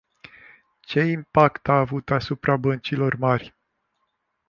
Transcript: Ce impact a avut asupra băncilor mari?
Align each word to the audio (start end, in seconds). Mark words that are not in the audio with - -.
Ce 0.79 0.99
impact 0.99 1.67
a 1.67 1.79
avut 1.79 2.09
asupra 2.11 2.55
băncilor 2.57 3.15
mari? 3.15 3.55